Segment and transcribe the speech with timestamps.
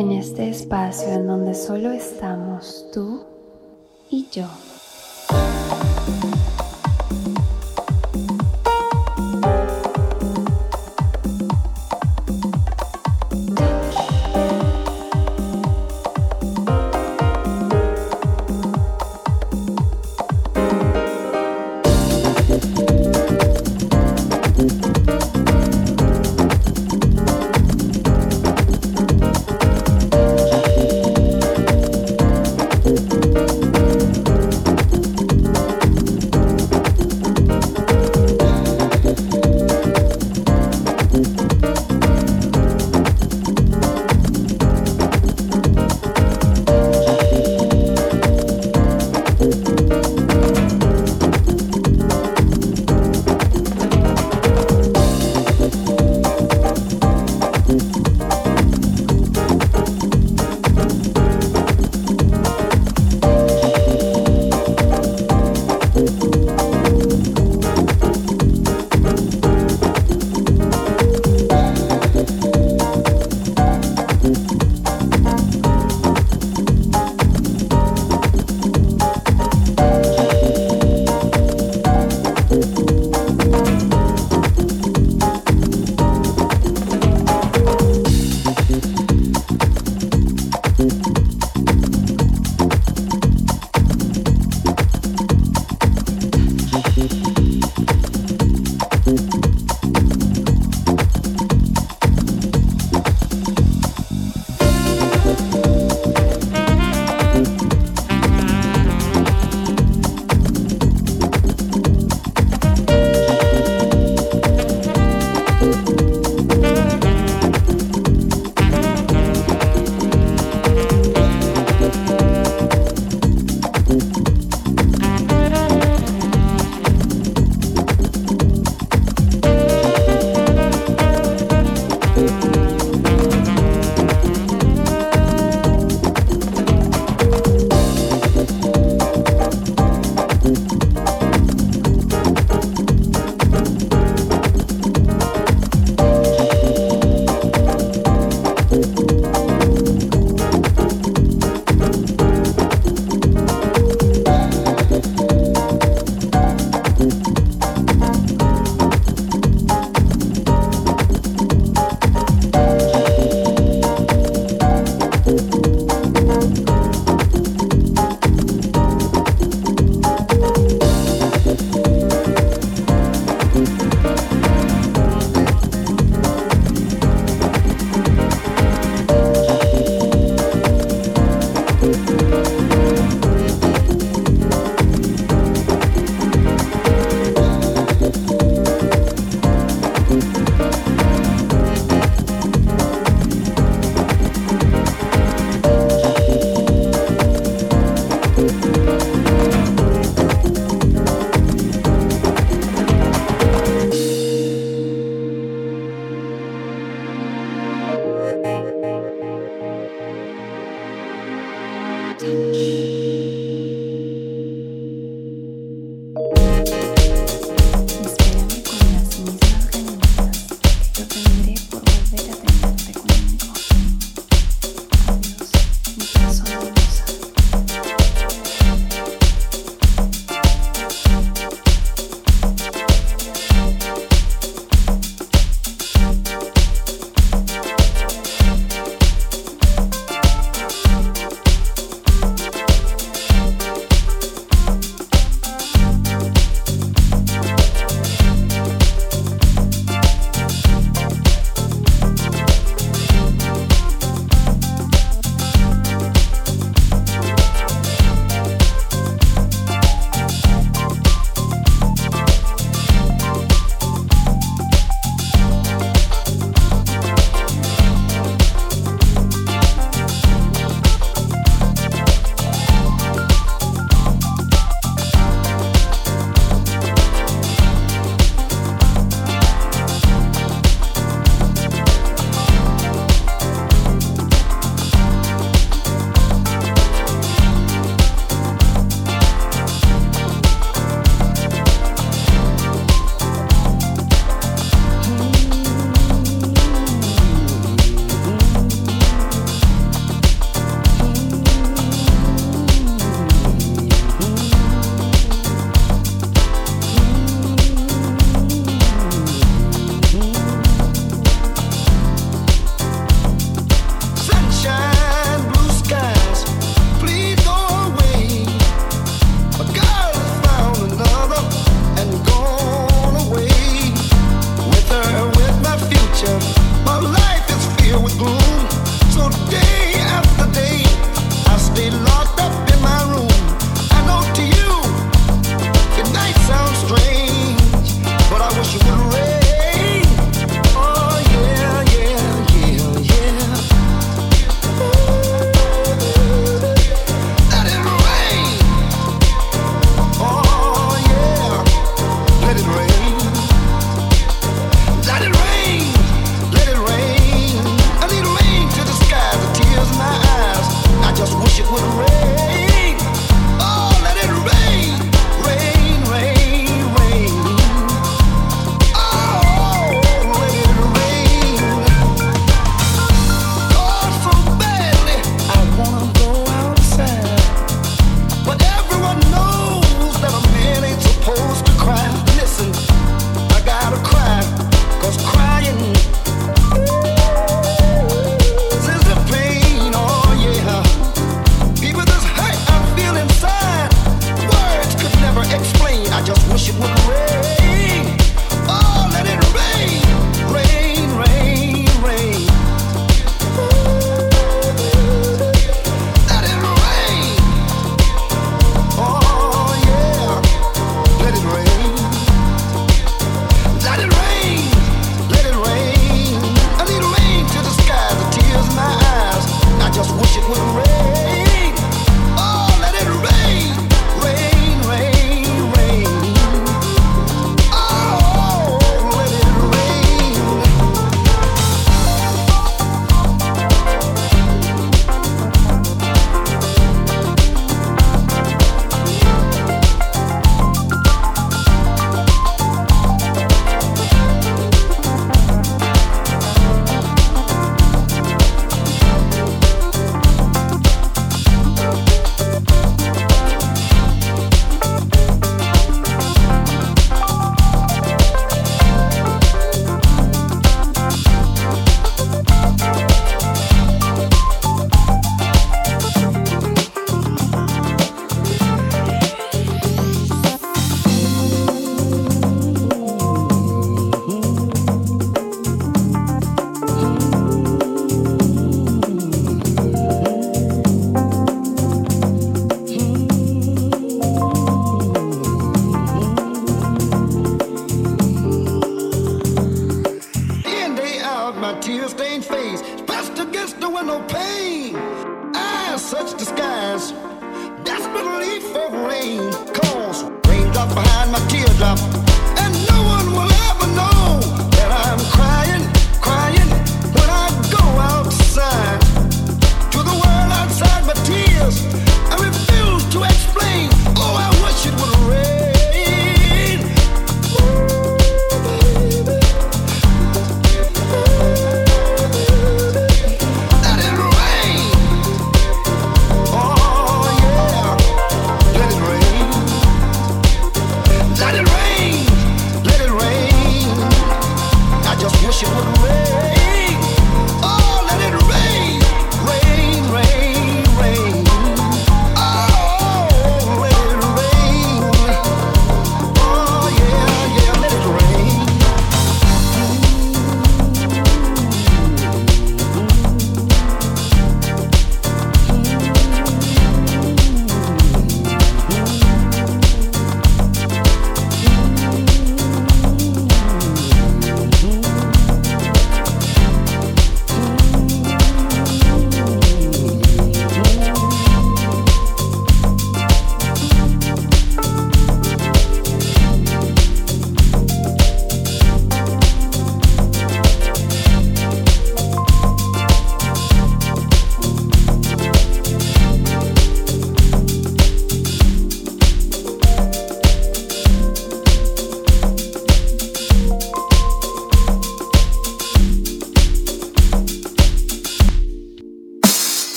[0.00, 3.22] en este espacio en donde solo estamos tú
[4.08, 4.46] y yo.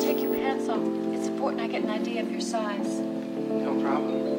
[0.00, 0.82] Take your pants off.
[1.12, 2.98] It's important I get an idea of your size.
[2.98, 4.34] No problem.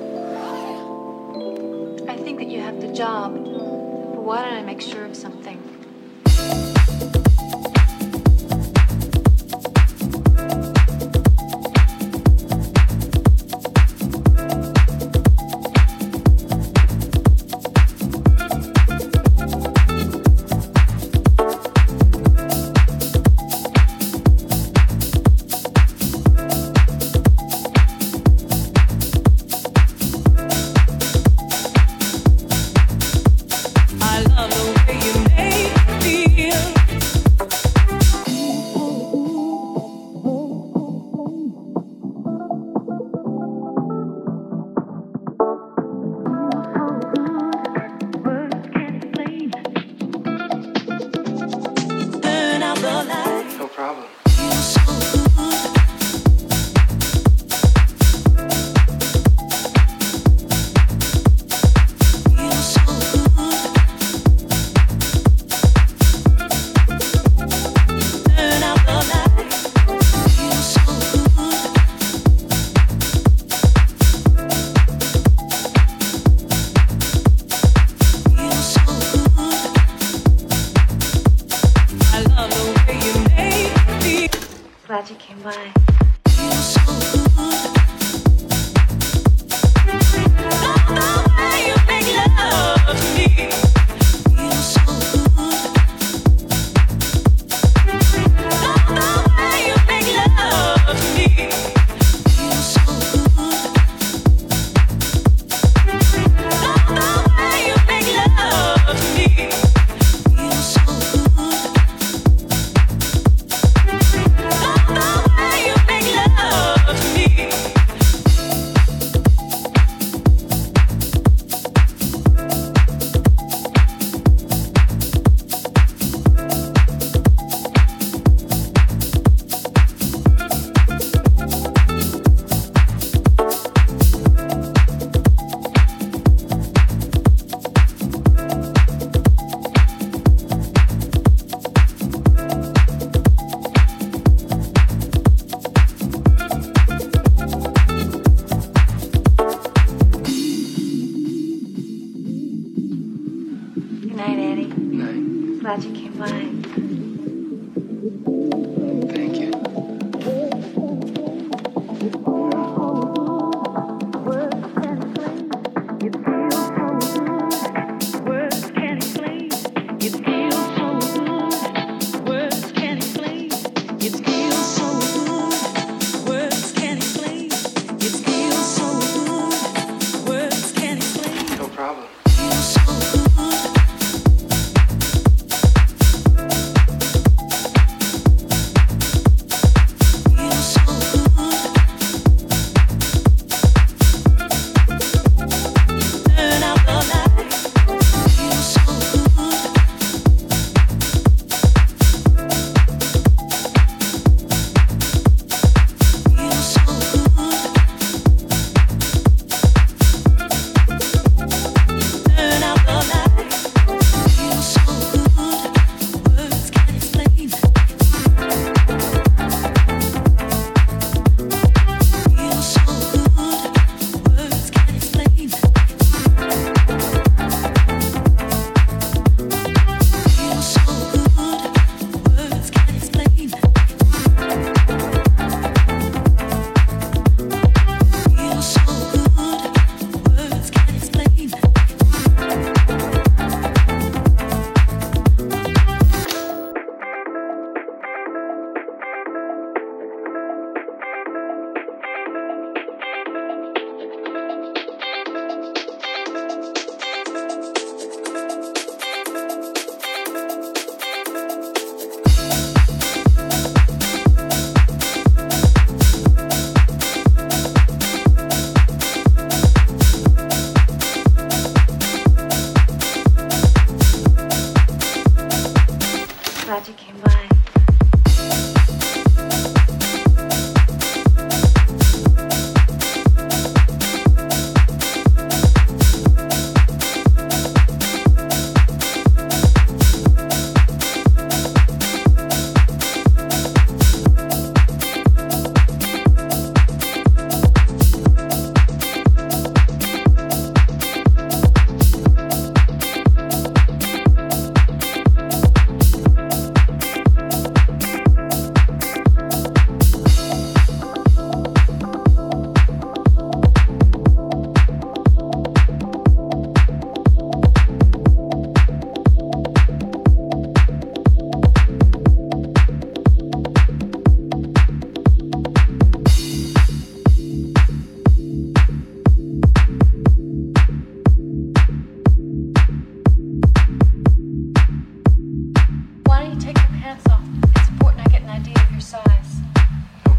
[2.10, 3.34] I think that you have the job.
[3.36, 5.75] But why don't I make sure of something?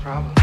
[0.07, 0.36] Problem.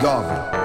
[0.00, 0.59] State